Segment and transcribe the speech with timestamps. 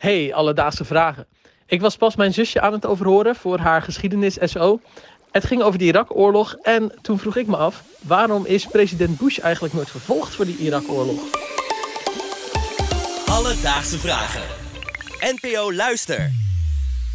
[0.00, 1.26] Hey, alledaagse vragen.
[1.66, 4.80] Ik was pas mijn zusje aan het overhoren voor haar geschiedenis SO.
[5.30, 7.82] Het ging over de Irak-oorlog en toen vroeg ik me af...
[8.00, 11.20] waarom is president Bush eigenlijk nooit vervolgd voor die Irak-oorlog?
[13.26, 14.42] Alledaagse vragen.
[15.20, 16.30] NPO Luister.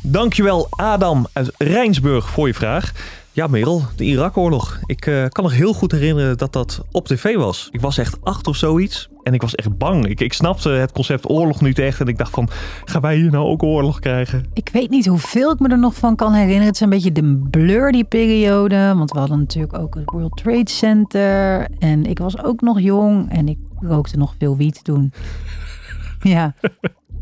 [0.03, 2.91] Dankjewel Adam uit Rijnsburg voor je vraag.
[3.35, 4.79] Ja, Merel, de Irak-oorlog.
[4.85, 7.67] Ik eh, kan nog heel goed herinneren dat dat op tv was.
[7.71, 10.07] Ik was echt acht of zoiets en ik was echt bang.
[10.07, 12.49] Ik, ik snapte het concept oorlog niet echt en ik dacht van,
[12.85, 14.45] gaan wij hier nou ook oorlog krijgen?
[14.53, 16.65] Ik weet niet hoeveel ik me er nog van kan herinneren.
[16.65, 20.37] Het is een beetje de blur die periode, want we hadden natuurlijk ook het World
[20.37, 25.13] Trade Center en ik was ook nog jong en ik rookte nog veel wiet toen.
[26.19, 26.55] Ja,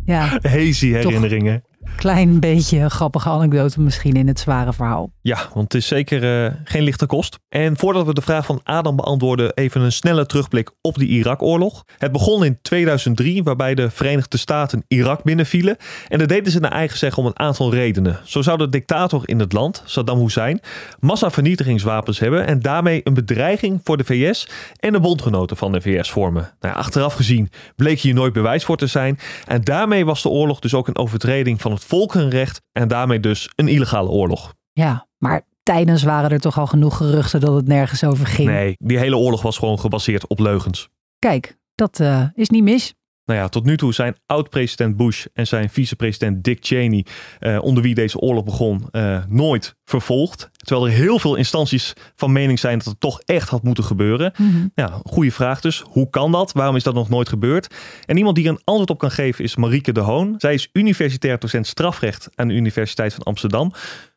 [0.06, 0.40] ja.
[0.42, 1.64] Hazy herinneringen.
[1.96, 5.12] Klein beetje grappige anekdote misschien in het zware verhaal.
[5.22, 7.40] Ja, want het is zeker uh, geen lichte kost.
[7.50, 11.84] En voordat we de vraag van Adam beantwoorden, even een snelle terugblik op die Irak-oorlog.
[11.98, 15.78] Het begon in 2003, waarbij de Verenigde Staten Irak binnenvielen.
[16.08, 18.20] En dat deden ze naar eigen zeggen om een aantal redenen.
[18.24, 20.60] Zo zou de dictator in het land, Saddam Hussein,
[21.00, 24.48] massavernietigingswapens hebben en daarmee een bedreiging voor de VS
[24.80, 26.52] en de bondgenoten van de VS vormen.
[26.60, 29.20] Nou achteraf gezien bleek hier nooit bewijs voor te zijn.
[29.48, 33.50] En daarmee was de oorlog dus ook een overtreding van het volkenrecht en daarmee dus
[33.56, 34.54] een illegale oorlog.
[34.72, 38.50] Ja, maar tijdens waren er toch al genoeg geruchten dat het nergens over ging.
[38.50, 40.90] Nee, die hele oorlog was gewoon gebaseerd op leugens.
[41.20, 42.94] Kijk, dat uh, is niet mis.
[43.26, 47.06] Nou ja, tot nu toe zijn oud-president Bush en zijn vicepresident Dick Cheney,
[47.40, 50.50] uh, onder wie deze oorlog begon, uh, nooit vervolgd.
[50.52, 54.34] Terwijl er heel veel instanties van mening zijn dat het toch echt had moeten gebeuren.
[54.38, 54.72] Mm -hmm.
[54.76, 55.84] Ja, goede vraag dus.
[55.88, 56.52] Hoe kan dat?
[56.52, 57.74] Waarom is dat nog nooit gebeurd?
[58.06, 60.36] En iemand die er een antwoord op kan geven is Marieke de Hoon.
[60.38, 63.72] Zij is universitair docent strafrecht aan de Universiteit van Amsterdam.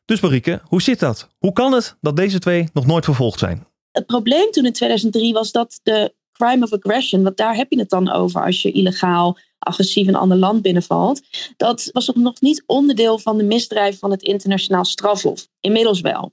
[0.05, 1.29] Dus Marieke, hoe zit dat?
[1.39, 3.67] Hoe kan het dat deze twee nog nooit vervolgd zijn?
[3.91, 7.79] Het probleem toen in 2003 was dat de crime of aggression, want daar heb je
[7.79, 11.21] het dan over als je illegaal agressief een ander land binnenvalt.
[11.57, 15.49] Dat was nog niet onderdeel van de misdrijf van het internationaal strafhof.
[15.61, 16.33] Inmiddels wel.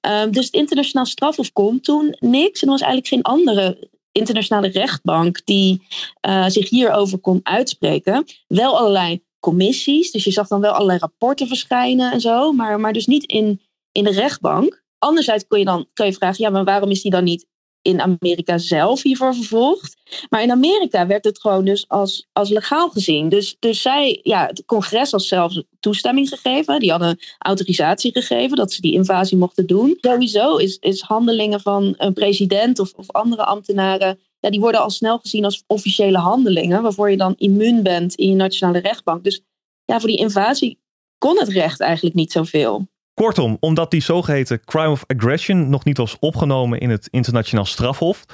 [0.00, 2.60] Um, dus het internationaal strafhof kon toen niks.
[2.60, 5.86] En er was eigenlijk geen andere internationale rechtbank die
[6.28, 8.24] uh, zich hierover kon uitspreken.
[8.46, 12.92] Wel allerlei commissies, dus je zag dan wel allerlei rapporten verschijnen en zo, maar, maar
[12.92, 13.60] dus niet in,
[13.92, 14.84] in de rechtbank.
[14.98, 17.46] Anderzijds kun je dan kun je vragen, ja, maar waarom is die dan niet
[17.86, 19.96] in Amerika zelf hiervoor vervolgd.
[20.28, 23.28] Maar in Amerika werd het gewoon dus als, als legaal gezien.
[23.28, 26.80] Dus, dus zij, ja, het congres had zelfs toestemming gegeven.
[26.80, 29.98] Die hadden autorisatie gegeven dat ze die invasie mochten doen.
[30.00, 34.18] Sowieso is, is handelingen van een president of, of andere ambtenaren.
[34.40, 36.82] Ja, die worden al snel gezien als officiële handelingen.
[36.82, 39.24] Waarvoor je dan immuun bent in je nationale rechtbank.
[39.24, 39.42] Dus
[39.84, 40.78] ja, voor die invasie
[41.18, 42.86] kon het recht eigenlijk niet zoveel.
[43.20, 48.24] Kortom, omdat die zogeheten crime of aggression nog niet was opgenomen in het internationaal strafhof,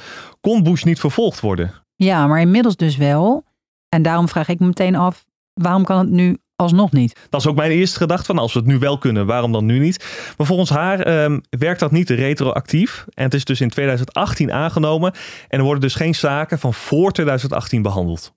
[0.41, 1.73] kon Bush niet vervolgd worden.
[1.97, 3.45] Ja, maar inmiddels dus wel.
[3.89, 7.27] En daarom vraag ik me meteen af, waarom kan het nu alsnog niet?
[7.29, 9.65] Dat is ook mijn eerste gedachte van als we het nu wel kunnen, waarom dan
[9.65, 10.05] nu niet?
[10.37, 13.05] Maar volgens haar um, werkt dat niet retroactief.
[13.15, 15.13] En het is dus in 2018 aangenomen.
[15.49, 18.35] En er worden dus geen zaken van voor 2018 behandeld.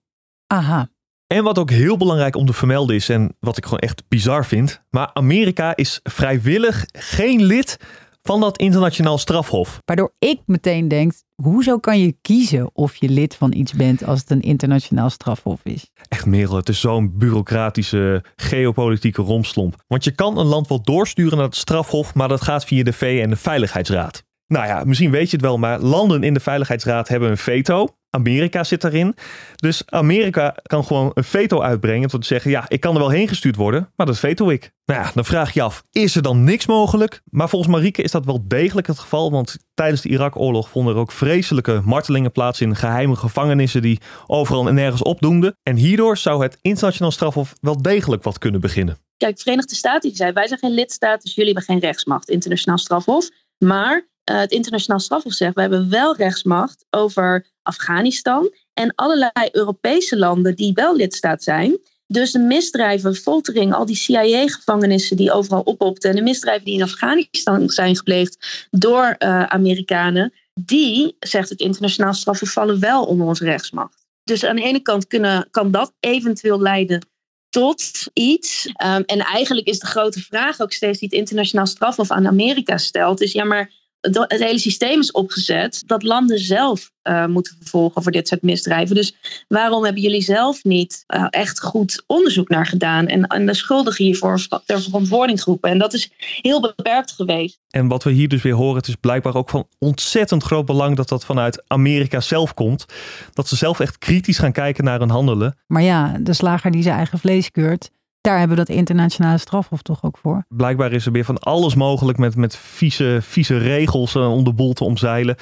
[0.48, 0.88] Aha.
[1.28, 4.46] En wat ook heel belangrijk om te vermelden is, en wat ik gewoon echt bizar
[4.46, 7.78] vind, maar Amerika is vrijwillig geen lid
[8.22, 9.82] van dat internationaal strafhof.
[9.86, 14.20] Waardoor ik meteen denk, hoezo kan je kiezen of je lid van iets bent als
[14.20, 15.90] het een internationaal strafhof is?
[16.08, 19.84] Echt Merel, het is zo'n bureaucratische geopolitieke romslomp.
[19.88, 22.94] Want je kan een land wel doorsturen naar het strafhof, maar dat gaat via de
[22.94, 24.24] VN en de Veiligheidsraad.
[24.48, 27.88] Nou ja, misschien weet je het wel, maar landen in de Veiligheidsraad hebben een veto.
[28.16, 29.16] Amerika zit daarin.
[29.56, 32.10] Dus Amerika kan gewoon een veto uitbrengen.
[32.10, 34.74] Tot te zeggen, ja, ik kan er wel heen gestuurd worden, maar dat veto ik.
[34.86, 37.22] Nou ja, dan vraag je af, is er dan niks mogelijk?
[37.30, 39.32] Maar volgens Marieke is dat wel degelijk het geval.
[39.32, 44.68] Want tijdens de Irak-oorlog vonden er ook vreselijke martelingen plaats in geheime gevangenissen die overal
[44.68, 45.58] en nergens opdoemden.
[45.64, 48.98] En hierdoor zou het internationaal strafhof wel degelijk wat kunnen beginnen.
[49.18, 52.30] Kijk, de Verenigde Staten die zei, wij zijn geen lidstaat, dus jullie hebben geen rechtsmacht,
[52.30, 53.30] internationaal strafhof.
[53.58, 60.18] Maar uh, het internationaal strafhof zegt, we hebben wel rechtsmacht over Afghanistan en allerlei Europese
[60.18, 61.80] landen die wel lidstaat zijn.
[62.08, 66.84] Dus de misdrijven, foltering, al die CIA-gevangenissen die overal opopten en de misdrijven die in
[66.84, 73.44] Afghanistan zijn gepleegd door uh, Amerikanen, die, zegt het internationaal strafhof, vallen wel onder onze
[73.44, 74.06] rechtsmacht.
[74.24, 77.08] Dus aan de ene kant kunnen, kan dat eventueel leiden
[77.50, 78.66] tot iets.
[78.66, 82.78] Um, en eigenlijk is de grote vraag ook steeds die het internationaal strafhof aan Amerika
[82.78, 83.72] stelt, is ja, maar
[84.12, 88.96] het hele systeem is opgezet dat landen zelf uh, moeten vervolgen voor dit soort misdrijven.
[88.96, 89.16] Dus
[89.48, 94.06] waarom hebben jullie zelf niet uh, echt goed onderzoek naar gedaan en, en de schuldigen
[94.06, 95.70] hiervoor ter verantwoording geroepen?
[95.70, 96.12] En dat is
[96.42, 97.60] heel beperkt geweest.
[97.70, 100.96] En wat we hier dus weer horen, het is blijkbaar ook van ontzettend groot belang
[100.96, 102.86] dat dat vanuit Amerika zelf komt.
[103.34, 105.58] Dat ze zelf echt kritisch gaan kijken naar hun handelen.
[105.68, 107.90] Maar ja, de slager die zijn eigen vlees keurt,
[108.26, 110.46] daar hebben we dat internationale strafhof toch ook voor.
[110.48, 114.54] Blijkbaar is er weer van alles mogelijk met, met vieze, vieze regels uh, om de
[114.54, 115.36] boel te omzeilen.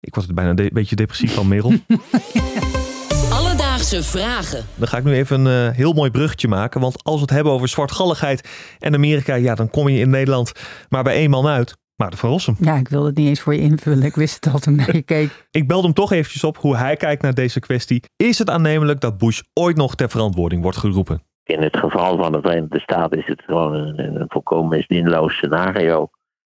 [0.00, 1.72] Ik was er bijna een beetje depressief van, Merel.
[3.38, 4.64] Alledaagse vragen.
[4.74, 6.80] Dan ga ik nu even een uh, heel mooi bruggetje maken.
[6.80, 8.48] Want als we het hebben over zwartgalligheid
[8.78, 10.52] en Amerika, ja, dan kom je in Nederland
[10.88, 11.80] maar bij één man uit.
[11.96, 12.56] Maar de Van Rossum.
[12.60, 14.02] Ja, ik wilde het niet eens voor je invullen.
[14.02, 15.46] Ik wist het al toen keek.
[15.50, 18.02] ik belde hem toch eventjes op hoe hij kijkt naar deze kwestie.
[18.16, 21.22] Is het aannemelijk dat Bush ooit nog ter verantwoording wordt geroepen?
[21.44, 26.10] In het geval van de Verenigde Staten is het gewoon een, een volkomen zinloos scenario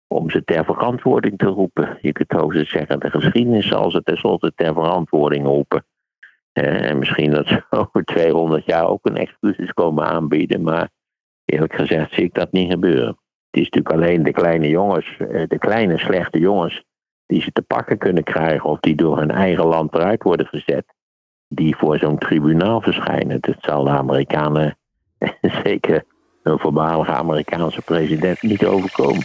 [0.06, 1.99] om ze ter verantwoording te roepen.
[2.00, 5.84] Je kunt ook zeggen, de geschiedenis zal ze tenslotte ter verantwoording roepen.
[6.52, 10.90] En misschien dat ze over 200 jaar ook een excuses komen aanbieden, maar
[11.44, 13.19] eerlijk gezegd zie ik dat niet gebeuren.
[13.50, 16.84] Het is natuurlijk alleen de kleine jongens, eh, de kleine slechte jongens,
[17.26, 20.94] die ze te pakken kunnen krijgen of die door hun eigen land eruit worden gezet,
[21.54, 23.40] die voor zo'n tribunaal verschijnen.
[23.40, 24.76] Dat zal de Amerikanen,
[25.64, 26.04] zeker
[26.43, 29.25] een voormalige Amerikaanse president, niet overkomen.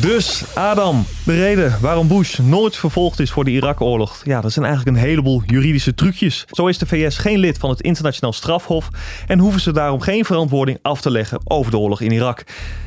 [0.00, 4.20] Dus, Adam, de reden waarom Bush nooit vervolgd is voor de Irak-oorlog.
[4.24, 6.44] Ja, dat zijn eigenlijk een heleboel juridische trucjes.
[6.50, 8.88] Zo is de VS geen lid van het internationaal strafhof
[9.26, 12.44] en hoeven ze daarom geen verantwoording af te leggen over de oorlog in Irak.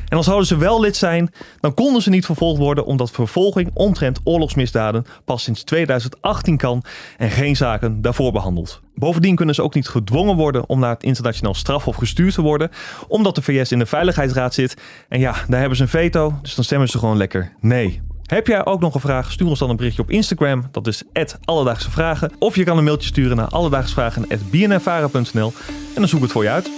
[0.08, 3.70] En als zouden ze wel lid zijn, dan konden ze niet vervolgd worden omdat vervolging
[3.74, 6.84] omtrent oorlogsmisdaden pas sinds 2018 kan
[7.16, 8.80] en geen zaken daarvoor behandeld.
[8.94, 12.70] Bovendien kunnen ze ook niet gedwongen worden om naar het internationaal strafhof gestuurd te worden,
[13.08, 14.76] omdat de VS in de Veiligheidsraad zit.
[15.08, 18.02] En ja, daar hebben ze een veto, dus dan stemmen ze gewoon lekker nee.
[18.26, 19.32] Heb jij ook nog een vraag?
[19.32, 20.68] Stuur ons dan een berichtje op Instagram.
[20.70, 21.02] Dat is
[21.44, 22.32] Alledaagse Vragen.
[22.38, 25.52] Of je kan een mailtje sturen naar alledaagsvragen.bnnvara.nl
[25.94, 26.70] en dan zoek ik het voor je uit.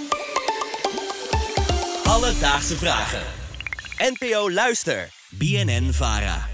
[2.03, 3.21] Alledaagse Vragen.
[3.97, 5.09] NPO Luister.
[5.29, 6.48] BNN Vara.